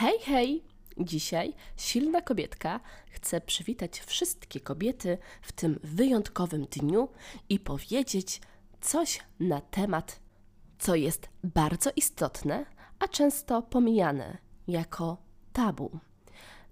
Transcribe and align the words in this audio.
Hej, 0.00 0.18
hej! 0.20 0.64
Dzisiaj 0.98 1.54
silna 1.76 2.22
kobietka 2.22 2.80
chce 3.10 3.40
przywitać 3.40 4.00
wszystkie 4.00 4.60
kobiety 4.60 5.18
w 5.42 5.52
tym 5.52 5.80
wyjątkowym 5.84 6.64
dniu 6.64 7.08
i 7.48 7.58
powiedzieć 7.58 8.40
coś 8.80 9.20
na 9.40 9.60
temat, 9.60 10.20
co 10.78 10.94
jest 10.94 11.28
bardzo 11.44 11.90
istotne, 11.96 12.66
a 12.98 13.08
często 13.08 13.62
pomijane 13.62 14.38
jako 14.68 15.16
tabu. 15.52 15.98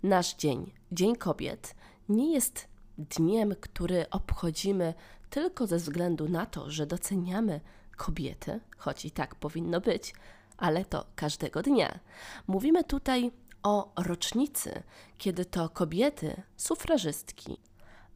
Nasz 0.03 0.35
dzień, 0.35 0.73
Dzień 0.93 1.17
Kobiet, 1.17 1.75
nie 2.09 2.33
jest 2.33 2.69
dniem, 2.99 3.55
który 3.61 4.11
obchodzimy 4.11 4.95
tylko 5.31 5.67
ze 5.67 5.77
względu 5.77 6.29
na 6.29 6.47
to, 6.47 6.71
że 6.71 6.87
doceniamy 6.87 7.61
kobiety, 7.97 8.61
choć 8.77 9.05
i 9.05 9.11
tak 9.11 9.35
powinno 9.35 9.81
być, 9.81 10.15
ale 10.59 10.85
to 10.85 11.07
każdego 11.15 11.63
dnia. 11.63 11.99
Mówimy 12.47 12.85
tutaj 12.85 13.31
o 13.63 13.93
rocznicy, 13.97 14.83
kiedy 15.19 15.45
to 15.45 15.69
kobiety, 15.69 16.43
sufrażystki, 16.57 17.57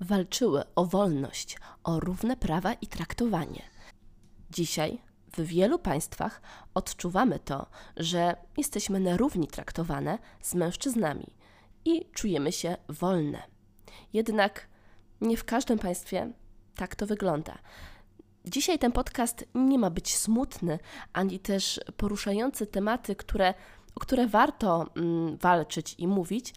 walczyły 0.00 0.62
o 0.74 0.86
wolność, 0.86 1.58
o 1.84 2.00
równe 2.00 2.36
prawa 2.36 2.72
i 2.72 2.86
traktowanie. 2.86 3.62
Dzisiaj 4.50 4.98
w 5.36 5.40
wielu 5.40 5.78
państwach 5.78 6.42
odczuwamy 6.74 7.38
to, 7.38 7.66
że 7.96 8.36
jesteśmy 8.56 9.00
na 9.00 9.16
równi 9.16 9.48
traktowane 9.48 10.18
z 10.40 10.54
mężczyznami 10.54 11.26
i 11.84 12.06
czujemy 12.12 12.52
się 12.52 12.76
wolne. 12.88 13.42
Jednak 14.12 14.68
nie 15.20 15.36
w 15.36 15.44
każdym 15.44 15.78
państwie 15.78 16.32
tak 16.74 16.96
to 16.96 17.06
wygląda. 17.06 17.58
Dzisiaj 18.44 18.78
ten 18.78 18.92
podcast 18.92 19.44
nie 19.54 19.78
ma 19.78 19.90
być 19.90 20.16
smutny, 20.16 20.78
ani 21.12 21.38
też 21.38 21.80
poruszający 21.96 22.66
tematy, 22.66 23.16
które, 23.16 23.54
o 23.94 24.00
które 24.00 24.26
warto 24.26 24.86
mm, 24.96 25.36
walczyć 25.36 25.94
i 25.98 26.08
mówić, 26.08 26.54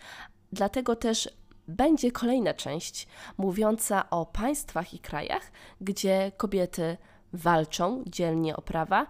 dlatego 0.51 0.95
też 0.95 1.29
będzie 1.67 2.11
kolejna 2.11 2.53
część 2.53 3.07
mówiąca 3.37 4.09
o 4.09 4.25
państwach 4.25 4.93
i 4.93 4.99
krajach, 4.99 5.51
gdzie 5.81 6.31
kobiety 6.37 6.97
walczą 7.33 8.03
dzielnie 8.07 8.55
o 8.55 8.61
prawa 8.61 9.07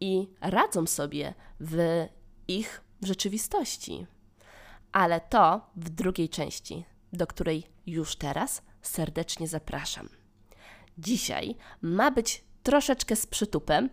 i 0.00 0.28
radzą 0.40 0.86
sobie 0.86 1.34
w 1.60 2.06
ich 2.48 2.80
rzeczywistości. 3.02 4.06
Ale 4.92 5.20
to 5.20 5.70
w 5.76 5.90
drugiej 5.90 6.28
części, 6.28 6.84
do 7.12 7.26
której 7.26 7.66
już 7.86 8.16
teraz 8.16 8.62
serdecznie 8.82 9.48
zapraszam. 9.48 10.17
Dzisiaj 10.98 11.56
ma 11.82 12.10
być 12.10 12.44
troszeczkę 12.62 13.16
z 13.16 13.26
przytupem 13.26 13.90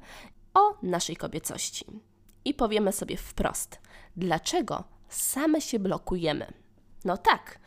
o 0.54 0.78
naszej 0.84 1.16
kobiecości. 1.16 1.86
I 2.46 2.54
powiemy 2.54 2.92
sobie 2.92 3.18
wprost, 3.18 3.80
dlaczego 4.18 4.84
same 5.10 5.62
się 5.62 5.80
blokujemy. 5.80 6.54
No 7.06 7.18
tak, 7.18 7.60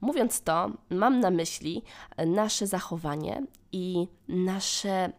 mówiąc 0.00 0.42
to, 0.42 0.70
mam 0.90 1.20
na 1.20 1.30
myśli 1.30 1.82
nasze 2.26 2.66
zachowanie 2.66 3.46
i 3.72 4.08
nasze 4.28 5.12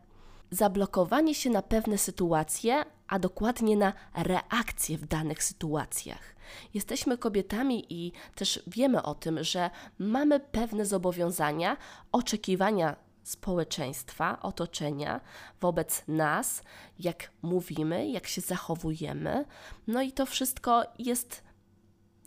zablokowanie 0.52 1.36
się 1.36 1.50
na 1.50 1.62
pewne 1.62 1.98
sytuacje, 1.98 2.86
a 3.08 3.20
dokładnie 3.20 3.78
na 3.78 3.94
reakcje 4.16 4.98
w 4.98 5.06
danych 5.06 5.44
sytuacjach. 5.44 6.36
Jesteśmy 6.74 7.18
kobietami 7.18 7.86
i 7.90 8.12
też 8.36 8.64
wiemy 8.68 9.04
o 9.04 9.16
tym, 9.16 9.44
że 9.44 9.70
mamy 10.00 10.40
pewne 10.40 10.86
zobowiązania, 10.86 11.78
oczekiwania 12.12 12.96
społeczeństwa, 13.24 14.40
otoczenia 14.42 15.22
wobec 15.62 16.04
nas, 16.08 16.64
jak 17.00 17.32
mówimy, 17.42 18.10
jak 18.10 18.28
się 18.28 18.42
zachowujemy. 18.42 19.46
No 19.88 20.02
i 20.02 20.12
to 20.12 20.26
wszystko 20.26 20.84
jest 21.00 21.44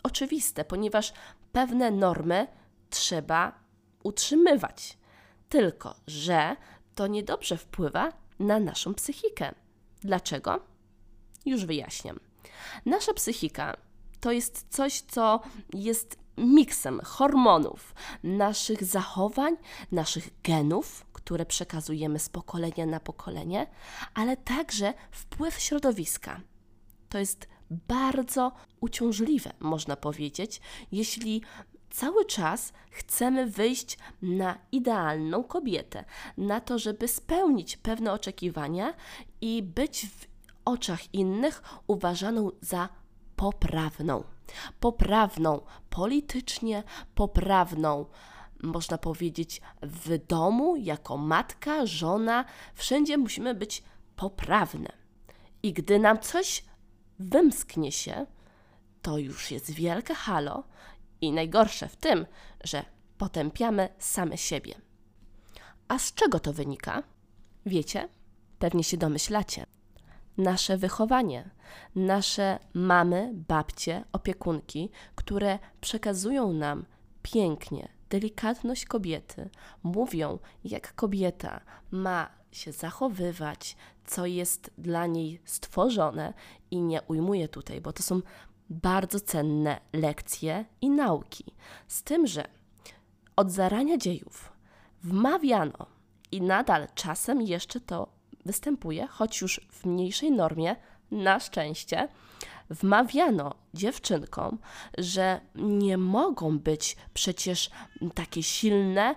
oczywiste, 0.02 0.64
ponieważ 0.64 1.12
pewne 1.52 1.90
normy 1.90 2.46
trzeba 2.90 3.52
utrzymywać. 4.02 4.98
Tylko, 5.48 5.94
że 6.06 6.56
to 6.94 7.06
niedobrze 7.06 7.56
wpływa 7.56 8.12
na 8.38 8.60
naszą 8.60 8.94
psychikę. 8.94 9.54
Dlaczego? 10.00 10.60
Już 11.46 11.64
wyjaśniam. 11.64 12.20
Nasza 12.86 13.14
psychika 13.14 13.76
to 14.20 14.32
jest 14.32 14.66
coś, 14.70 15.00
co 15.00 15.40
jest 15.74 16.18
miksem 16.36 17.00
hormonów, 17.04 17.94
naszych 18.22 18.84
zachowań, 18.84 19.56
naszych 19.92 20.30
genów, 20.42 21.06
które 21.12 21.46
przekazujemy 21.46 22.18
z 22.18 22.28
pokolenia 22.28 22.86
na 22.86 23.00
pokolenie, 23.00 23.66
ale 24.14 24.36
także 24.36 24.94
wpływ 25.10 25.60
środowiska. 25.60 26.40
To 27.08 27.18
jest 27.18 27.48
bardzo 27.70 28.52
uciążliwe, 28.80 29.52
można 29.60 29.96
powiedzieć, 29.96 30.60
jeśli 30.92 31.42
cały 31.90 32.24
czas 32.24 32.72
chcemy 32.90 33.46
wyjść 33.46 33.98
na 34.22 34.58
idealną 34.72 35.44
kobietę, 35.44 36.04
na 36.36 36.60
to, 36.60 36.78
żeby 36.78 37.08
spełnić 37.08 37.76
pewne 37.76 38.12
oczekiwania 38.12 38.94
i 39.40 39.62
być 39.62 40.06
w 40.06 40.26
oczach 40.64 41.14
innych 41.14 41.62
uważaną 41.86 42.50
za 42.60 42.88
poprawną. 43.36 44.35
Poprawną 44.80 45.60
politycznie, 45.90 46.82
poprawną, 47.14 48.06
można 48.62 48.98
powiedzieć, 48.98 49.60
w 49.82 50.18
domu, 50.26 50.76
jako 50.76 51.16
matka, 51.16 51.86
żona, 51.86 52.44
wszędzie 52.74 53.18
musimy 53.18 53.54
być 53.54 53.82
poprawne. 54.16 54.92
I 55.62 55.72
gdy 55.72 55.98
nam 55.98 56.18
coś 56.18 56.64
wymsknie 57.18 57.92
się, 57.92 58.26
to 59.02 59.18
już 59.18 59.50
jest 59.50 59.70
wielkie 59.70 60.14
halo 60.14 60.64
i 61.20 61.32
najgorsze 61.32 61.88
w 61.88 61.96
tym, 61.96 62.26
że 62.64 62.84
potępiamy 63.18 63.88
same 63.98 64.38
siebie. 64.38 64.74
A 65.88 65.98
z 65.98 66.14
czego 66.14 66.40
to 66.40 66.52
wynika? 66.52 67.02
Wiecie? 67.66 68.08
Pewnie 68.58 68.84
się 68.84 68.96
domyślacie 68.96 69.66
nasze 70.38 70.76
wychowanie, 70.76 71.50
nasze 71.94 72.58
mamy, 72.74 73.32
babcie, 73.48 74.04
opiekunki, 74.12 74.90
które 75.14 75.58
przekazują 75.80 76.52
nam 76.52 76.84
pięknie 77.22 77.88
delikatność 78.10 78.84
kobiety, 78.84 79.50
mówią, 79.82 80.38
jak 80.64 80.94
kobieta 80.94 81.60
ma 81.90 82.30
się 82.52 82.72
zachowywać, 82.72 83.76
co 84.06 84.26
jest 84.26 84.70
dla 84.78 85.06
niej 85.06 85.40
stworzone 85.44 86.34
i 86.70 86.82
nie 86.82 87.02
ujmuję 87.02 87.48
tutaj, 87.48 87.80
bo 87.80 87.92
to 87.92 88.02
są 88.02 88.20
bardzo 88.70 89.20
cenne 89.20 89.80
lekcje 89.92 90.64
i 90.80 90.90
nauki. 90.90 91.44
Z 91.88 92.02
tym, 92.02 92.26
że 92.26 92.48
od 93.36 93.50
zarania 93.50 93.96
dziejów 93.96 94.52
wmawiano 95.02 95.86
i 96.32 96.42
nadal 96.42 96.88
czasem 96.94 97.42
jeszcze 97.42 97.80
to 97.80 98.15
występuje, 98.46 99.06
choć 99.06 99.40
już 99.40 99.60
w 99.72 99.84
mniejszej 99.86 100.32
normie, 100.32 100.76
na 101.10 101.40
szczęście, 101.40 102.08
wmawiano 102.70 103.54
dziewczynkom, 103.74 104.58
że 104.98 105.40
nie 105.54 105.98
mogą 105.98 106.58
być 106.58 106.96
przecież 107.14 107.70
takie 108.14 108.42
silne. 108.42 109.14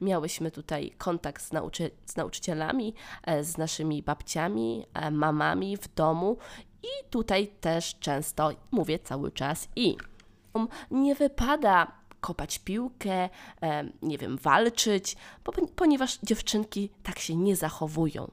Miałyśmy 0.00 0.50
tutaj 0.50 0.92
kontakt 0.98 1.42
z, 1.42 1.52
nauczy 1.52 1.90
z 2.06 2.16
nauczycielami, 2.16 2.94
e, 3.22 3.44
z 3.44 3.58
naszymi 3.58 4.02
babciami, 4.02 4.86
e, 4.94 5.10
mamami 5.10 5.76
w 5.76 5.94
domu 5.94 6.36
i 6.82 7.10
tutaj 7.10 7.48
też 7.60 7.98
często 7.98 8.50
mówię 8.70 8.98
cały 8.98 9.32
czas 9.32 9.68
i 9.76 9.96
nie 10.90 11.14
wypada 11.14 11.92
kopać 12.20 12.58
piłkę, 12.58 13.28
e, 13.62 13.84
nie 14.02 14.18
wiem, 14.18 14.38
walczyć, 14.38 15.16
ponieważ 15.76 16.18
dziewczynki 16.22 16.90
tak 17.02 17.18
się 17.18 17.36
nie 17.36 17.56
zachowują. 17.56 18.30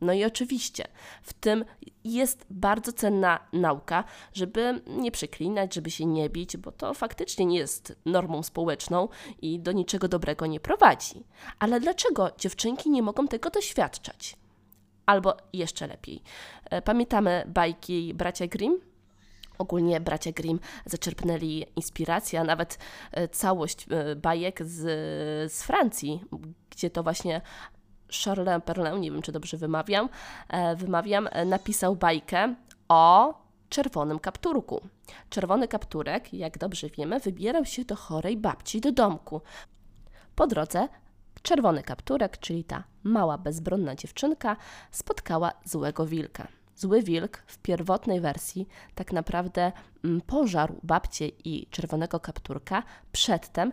No 0.00 0.12
i 0.12 0.24
oczywiście 0.24 0.84
w 1.22 1.32
tym 1.32 1.64
jest 2.04 2.46
bardzo 2.50 2.92
cenna 2.92 3.40
nauka, 3.52 4.04
żeby 4.32 4.80
nie 4.86 5.10
przeklinać, 5.10 5.74
żeby 5.74 5.90
się 5.90 6.06
nie 6.06 6.30
bić, 6.30 6.56
bo 6.56 6.72
to 6.72 6.94
faktycznie 6.94 7.46
nie 7.46 7.58
jest 7.58 7.96
normą 8.04 8.42
społeczną 8.42 9.08
i 9.42 9.60
do 9.60 9.72
niczego 9.72 10.08
dobrego 10.08 10.46
nie 10.46 10.60
prowadzi. 10.60 11.24
Ale 11.58 11.80
dlaczego 11.80 12.30
dziewczynki 12.38 12.90
nie 12.90 13.02
mogą 13.02 13.28
tego 13.28 13.50
doświadczać? 13.50 14.36
Albo 15.06 15.36
jeszcze 15.52 15.86
lepiej. 15.86 16.22
E, 16.70 16.82
pamiętamy 16.82 17.44
bajki 17.46 18.14
bracia 18.14 18.46
Grimm? 18.46 18.80
Ogólnie 19.58 20.00
bracia 20.00 20.32
Grimm 20.32 20.60
zaczerpnęli 20.86 21.66
inspirację, 21.76 22.40
a 22.40 22.44
nawet 22.44 22.78
e, 23.12 23.28
całość 23.28 23.86
e, 23.90 24.16
bajek 24.16 24.64
z, 24.64 24.82
z 25.52 25.62
Francji, 25.62 26.20
gdzie 26.70 26.90
to 26.90 27.02
właśnie 27.02 27.40
Charles 28.24 28.62
Perlin, 28.64 29.00
nie 29.00 29.10
wiem 29.10 29.22
czy 29.22 29.32
dobrze 29.32 29.56
wymawiam, 29.56 30.08
e, 30.48 30.76
wymawiam, 30.76 31.28
e, 31.32 31.44
napisał 31.44 31.96
bajkę 31.96 32.54
o 32.88 33.34
czerwonym 33.68 34.18
kapturku. 34.18 34.80
Czerwony 35.30 35.68
kapturek, 35.68 36.34
jak 36.34 36.58
dobrze 36.58 36.90
wiemy, 36.90 37.20
wybierał 37.20 37.64
się 37.64 37.84
do 37.84 37.96
chorej 37.96 38.36
babci 38.36 38.80
do 38.80 38.92
domku. 38.92 39.40
Po 40.34 40.46
drodze 40.46 40.88
czerwony 41.42 41.82
kapturek, 41.82 42.38
czyli 42.38 42.64
ta 42.64 42.84
mała, 43.04 43.38
bezbronna 43.38 43.94
dziewczynka, 43.94 44.56
spotkała 44.90 45.52
złego 45.64 46.06
wilka. 46.06 46.48
Zły 46.76 47.02
wilk 47.02 47.36
w 47.46 47.58
pierwotnej 47.58 48.20
wersji 48.20 48.68
tak 48.94 49.12
naprawdę 49.12 49.72
mm, 50.04 50.20
pożarł 50.20 50.74
babcię 50.82 51.28
i 51.28 51.66
czerwonego 51.70 52.20
kapturka 52.20 52.82
przedtem, 53.12 53.72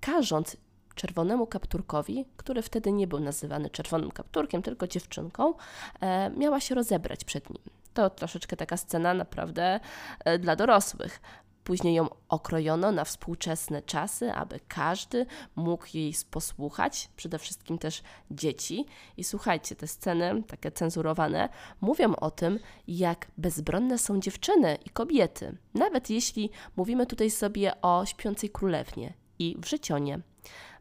każąc 0.00 0.56
czerwonemu 0.94 1.46
kapturkowi, 1.46 2.24
który 2.36 2.62
wtedy 2.62 2.92
nie 2.92 3.06
był 3.06 3.20
nazywany 3.20 3.70
czerwonym 3.70 4.10
kapturkiem, 4.10 4.62
tylko 4.62 4.86
dziewczynką, 4.86 5.54
e, 6.00 6.30
miała 6.30 6.60
się 6.60 6.74
rozebrać 6.74 7.24
przed 7.24 7.50
nim. 7.50 7.62
To 7.94 8.10
troszeczkę 8.10 8.56
taka 8.56 8.76
scena 8.76 9.14
naprawdę 9.14 9.80
e, 10.24 10.38
dla 10.38 10.56
dorosłych. 10.56 11.20
Później 11.64 11.94
ją 11.94 12.08
okrojono 12.28 12.92
na 12.92 13.04
współczesne 13.04 13.82
czasy, 13.82 14.32
aby 14.32 14.60
każdy 14.68 15.26
mógł 15.56 15.84
jej 15.94 16.14
posłuchać, 16.30 17.08
przede 17.16 17.38
wszystkim 17.38 17.78
też 17.78 18.02
dzieci. 18.30 18.86
I 19.16 19.24
słuchajcie, 19.24 19.76
te 19.76 19.86
sceny, 19.86 20.42
takie 20.42 20.72
cenzurowane, 20.72 21.48
mówią 21.80 22.16
o 22.16 22.30
tym, 22.30 22.58
jak 22.88 23.26
bezbronne 23.38 23.98
są 23.98 24.20
dziewczyny 24.20 24.78
i 24.84 24.90
kobiety. 24.90 25.56
Nawet 25.74 26.10
jeśli 26.10 26.50
mówimy 26.76 27.06
tutaj 27.06 27.30
sobie 27.30 27.80
o 27.80 28.06
śpiącej 28.06 28.50
królewnie 28.50 29.12
i 29.38 29.56
w 29.58 29.66
życionie. 29.66 30.20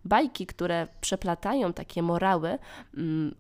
Bajki, 0.06 0.46
które 0.46 0.88
przeplatają 1.02 1.74
takie 1.74 2.04
morały, 2.04 2.60
mm, 2.98 3.36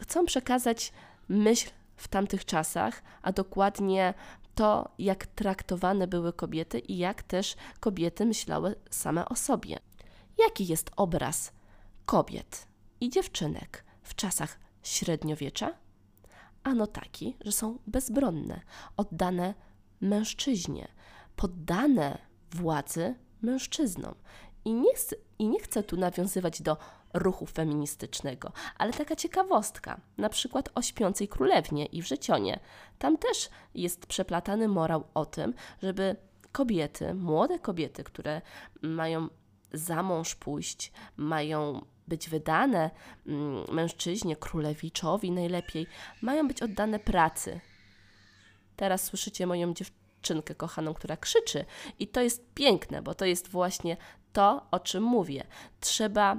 chcą 0.00 0.26
przekazać 0.26 0.92
myśl 1.28 1.70
w 1.96 2.08
tamtych 2.08 2.44
czasach, 2.44 3.02
a 3.22 3.32
dokładnie 3.32 4.14
to, 4.54 4.88
jak 4.98 5.26
traktowane 5.26 6.06
były 6.06 6.32
kobiety 6.32 6.78
i 6.78 6.98
jak 6.98 7.22
też 7.22 7.56
kobiety 7.80 8.26
myślały 8.26 8.74
same 8.90 9.28
o 9.28 9.34
sobie. 9.34 9.78
Jaki 10.38 10.66
jest 10.66 10.90
obraz 10.96 11.52
kobiet 12.06 12.66
i 13.00 13.10
dziewczynek 13.10 13.84
w 14.02 14.14
czasach 14.14 14.58
średniowiecza? 14.82 15.74
Ano 16.62 16.86
taki, 16.86 17.36
że 17.44 17.52
są 17.52 17.78
bezbronne, 17.86 18.60
oddane 18.96 19.54
mężczyźnie, 20.00 20.88
poddane 21.36 22.18
władzy 22.50 23.14
mężczyznom. 23.42 24.14
I 24.64 24.74
nie, 24.74 24.92
I 25.38 25.48
nie 25.48 25.60
chcę 25.60 25.82
tu 25.82 25.96
nawiązywać 25.96 26.62
do 26.62 26.76
ruchu 27.14 27.46
feministycznego, 27.46 28.52
ale 28.78 28.92
taka 28.92 29.16
ciekawostka, 29.16 30.00
na 30.18 30.28
przykład 30.28 30.68
o 30.74 30.82
śpiącej 30.82 31.28
królewnie 31.28 31.86
i 31.86 32.02
w 32.02 32.06
Życionie. 32.06 32.60
Tam 32.98 33.18
też 33.18 33.50
jest 33.74 34.06
przeplatany 34.06 34.68
morał 34.68 35.04
o 35.14 35.26
tym, 35.26 35.54
żeby 35.82 36.16
kobiety, 36.52 37.14
młode 37.14 37.58
kobiety, 37.58 38.04
które 38.04 38.42
mają 38.82 39.28
za 39.72 40.02
mąż 40.02 40.34
pójść, 40.34 40.92
mają 41.16 41.84
być 42.08 42.28
wydane 42.28 42.90
mm, 43.26 43.64
mężczyźnie, 43.72 44.36
królewiczowi 44.36 45.30
najlepiej, 45.30 45.86
mają 46.22 46.48
być 46.48 46.62
oddane 46.62 46.98
pracy. 46.98 47.60
Teraz 48.76 49.04
słyszycie 49.04 49.46
moją 49.46 49.74
dziewczynkę 49.74 50.54
kochaną, 50.54 50.94
która 50.94 51.16
krzyczy, 51.16 51.64
i 51.98 52.08
to 52.08 52.20
jest 52.20 52.54
piękne, 52.54 53.02
bo 53.02 53.14
to 53.14 53.24
jest 53.24 53.48
właśnie 53.48 53.96
to, 54.32 54.66
o 54.70 54.80
czym 54.80 55.02
mówię. 55.02 55.44
Trzeba 55.80 56.36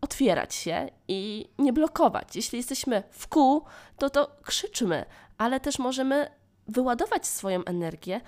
otwierać 0.00 0.54
się 0.54 0.88
i 1.08 1.48
nie 1.58 1.72
blokować. 1.72 2.36
Jeśli 2.36 2.58
jesteśmy 2.58 3.02
w 3.10 3.28
kół, 3.28 3.64
to 3.98 4.10
to 4.10 4.36
krzyczmy, 4.42 5.04
ale 5.38 5.60
też 5.60 5.78
możemy 5.78 6.30
wyładować 6.68 7.26
swoją 7.26 7.64
energię, 7.64 8.20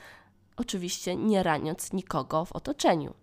oczywiście 0.56 1.16
nie 1.16 1.42
raniąc 1.42 1.92
nikogo 1.92 2.44
w 2.44 2.52
otoczeniu. 2.52 3.14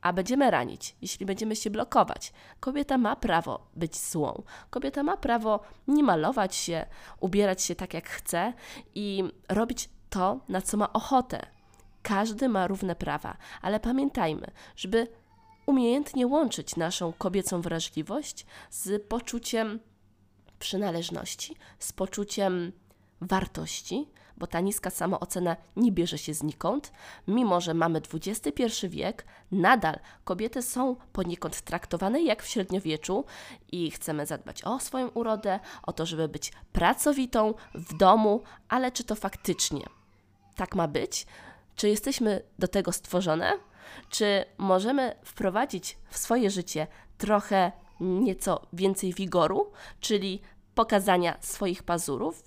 A 0.00 0.12
będziemy 0.12 0.50
ranić, 0.50 0.96
jeśli 1.02 1.26
będziemy 1.26 1.56
się 1.56 1.70
blokować. 1.70 2.32
Kobieta 2.60 2.98
ma 2.98 3.16
prawo 3.16 3.66
być 3.76 3.96
złą. 3.96 4.42
Kobieta 4.70 5.02
ma 5.02 5.16
prawo 5.16 5.60
nie 5.88 6.02
malować 6.02 6.56
się, 6.56 6.86
ubierać 7.20 7.62
się 7.62 7.74
tak 7.74 7.94
jak 7.94 8.08
chce 8.08 8.52
i 8.94 9.24
robić 9.48 9.88
to, 10.10 10.40
na 10.48 10.62
co 10.62 10.76
ma 10.76 10.92
ochotę. 10.92 11.46
Każdy 12.04 12.48
ma 12.48 12.66
równe 12.66 12.96
prawa, 12.96 13.36
ale 13.62 13.80
pamiętajmy, 13.80 14.46
żeby 14.76 15.08
umiejętnie 15.66 16.26
łączyć 16.26 16.76
naszą 16.76 17.12
kobiecą 17.12 17.60
wrażliwość 17.60 18.46
z 18.70 19.06
poczuciem 19.08 19.80
przynależności, 20.58 21.56
z 21.78 21.92
poczuciem 21.92 22.72
wartości, 23.20 24.08
bo 24.36 24.46
ta 24.46 24.60
niska 24.60 24.90
samoocena 24.90 25.56
nie 25.76 25.92
bierze 25.92 26.18
się 26.18 26.34
znikąd. 26.34 26.92
Mimo, 27.28 27.60
że 27.60 27.74
mamy 27.74 28.00
XXI 28.14 28.88
wiek, 28.88 29.24
nadal 29.52 29.98
kobiety 30.24 30.62
są 30.62 30.96
poniekąd 31.12 31.60
traktowane 31.60 32.22
jak 32.22 32.42
w 32.42 32.48
średniowieczu 32.48 33.24
i 33.72 33.90
chcemy 33.90 34.26
zadbać 34.26 34.64
o 34.64 34.80
swoją 34.80 35.08
urodę, 35.08 35.60
o 35.82 35.92
to, 35.92 36.06
żeby 36.06 36.28
być 36.28 36.52
pracowitą 36.72 37.54
w 37.74 37.96
domu, 37.96 38.42
ale 38.68 38.92
czy 38.92 39.04
to 39.04 39.14
faktycznie 39.14 39.86
tak 40.56 40.74
ma 40.74 40.88
być? 40.88 41.26
Czy 41.76 41.88
jesteśmy 41.88 42.42
do 42.58 42.68
tego 42.68 42.92
stworzone? 42.92 43.52
Czy 44.08 44.44
możemy 44.58 45.16
wprowadzić 45.24 45.98
w 46.08 46.18
swoje 46.18 46.50
życie 46.50 46.86
trochę 47.18 47.72
nieco 48.00 48.66
więcej 48.72 49.14
wigoru, 49.14 49.72
czyli 50.00 50.40
pokazania 50.74 51.36
swoich 51.40 51.82
pazurów, 51.82 52.44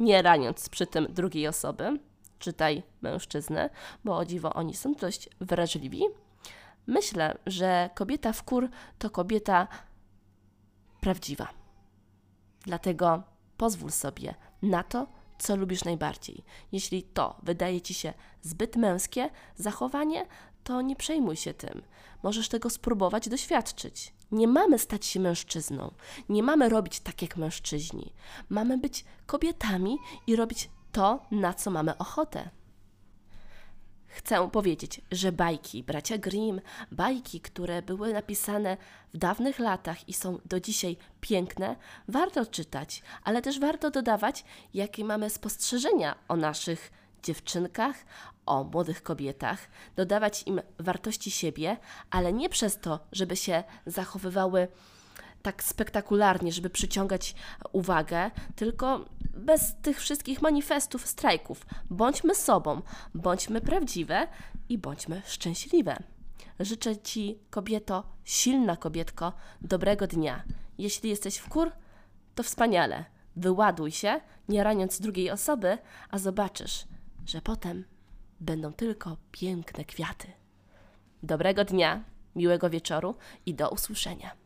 nie 0.00 0.22
raniąc 0.22 0.68
przy 0.68 0.86
tym 0.86 1.06
drugiej 1.10 1.48
osoby, 1.48 1.98
czytaj 2.38 2.82
mężczyznę, 3.02 3.70
bo 4.04 4.16
o 4.16 4.24
dziwo 4.24 4.52
oni 4.52 4.74
są 4.74 4.92
dość 4.92 5.28
wrażliwi. 5.40 6.02
Myślę, 6.86 7.38
że 7.46 7.90
kobieta 7.94 8.32
w 8.32 8.42
kur 8.42 8.68
to 8.98 9.10
kobieta 9.10 9.68
prawdziwa. 11.00 11.48
Dlatego 12.60 13.22
pozwól 13.56 13.90
sobie 13.90 14.34
na 14.62 14.82
to, 14.82 15.06
co 15.38 15.56
lubisz 15.56 15.84
najbardziej. 15.84 16.44
Jeśli 16.72 17.02
to 17.02 17.36
wydaje 17.42 17.80
ci 17.80 17.94
się 17.94 18.12
zbyt 18.42 18.76
męskie 18.76 19.30
zachowanie, 19.56 20.26
to 20.64 20.82
nie 20.82 20.96
przejmuj 20.96 21.36
się 21.36 21.54
tym. 21.54 21.82
Możesz 22.22 22.48
tego 22.48 22.70
spróbować 22.70 23.28
doświadczyć. 23.28 24.14
Nie 24.32 24.48
mamy 24.48 24.78
stać 24.78 25.06
się 25.06 25.20
mężczyzną, 25.20 25.94
nie 26.28 26.42
mamy 26.42 26.68
robić 26.68 27.00
tak 27.00 27.22
jak 27.22 27.36
mężczyźni. 27.36 28.12
Mamy 28.48 28.78
być 28.78 29.04
kobietami 29.26 29.98
i 30.26 30.36
robić 30.36 30.70
to, 30.92 31.22
na 31.30 31.54
co 31.54 31.70
mamy 31.70 31.98
ochotę. 31.98 32.50
Chcę 34.14 34.50
powiedzieć, 34.50 35.00
że 35.12 35.32
bajki 35.32 35.82
bracia 35.82 36.18
Grimm, 36.18 36.60
bajki, 36.92 37.40
które 37.40 37.82
były 37.82 38.12
napisane 38.12 38.76
w 39.14 39.18
dawnych 39.18 39.58
latach 39.58 40.08
i 40.08 40.12
są 40.12 40.38
do 40.44 40.60
dzisiaj 40.60 40.96
piękne, 41.20 41.76
warto 42.08 42.46
czytać, 42.46 43.02
ale 43.24 43.42
też 43.42 43.60
warto 43.60 43.90
dodawać, 43.90 44.44
jakie 44.74 45.04
mamy 45.04 45.30
spostrzeżenia 45.30 46.14
o 46.28 46.36
naszych 46.36 46.92
dziewczynkach, 47.22 47.96
o 48.46 48.64
młodych 48.64 49.02
kobietach, 49.02 49.58
dodawać 49.96 50.42
im 50.46 50.60
wartości 50.78 51.30
siebie, 51.30 51.76
ale 52.10 52.32
nie 52.32 52.48
przez 52.48 52.78
to, 52.78 53.00
żeby 53.12 53.36
się 53.36 53.64
zachowywały 53.86 54.68
tak 55.42 55.64
spektakularnie, 55.64 56.52
żeby 56.52 56.70
przyciągać 56.70 57.34
uwagę, 57.72 58.30
tylko 58.56 59.04
bez 59.36 59.74
tych 59.82 60.00
wszystkich 60.00 60.42
manifestów, 60.42 61.06
strajków. 61.06 61.66
Bądźmy 61.90 62.34
sobą, 62.34 62.82
bądźmy 63.14 63.60
prawdziwe 63.60 64.28
i 64.68 64.78
bądźmy 64.78 65.22
szczęśliwe. 65.26 65.96
Życzę 66.60 66.96
Ci, 66.96 67.38
kobieto, 67.50 68.06
silna 68.24 68.76
kobietko, 68.76 69.32
dobrego 69.60 70.06
dnia. 70.06 70.44
Jeśli 70.78 71.10
jesteś 71.10 71.36
w 71.36 71.48
kur, 71.48 71.70
to 72.34 72.42
wspaniale. 72.42 73.04
Wyładuj 73.36 73.90
się, 73.90 74.20
nie 74.48 74.64
raniąc 74.64 75.00
drugiej 75.00 75.30
osoby, 75.30 75.78
a 76.10 76.18
zobaczysz, 76.18 76.84
że 77.26 77.40
potem 77.40 77.84
będą 78.40 78.72
tylko 78.72 79.16
piękne 79.32 79.84
kwiaty. 79.84 80.28
Dobrego 81.22 81.64
dnia, 81.64 82.04
miłego 82.36 82.70
wieczoru 82.70 83.14
i 83.46 83.54
do 83.54 83.70
usłyszenia. 83.70 84.43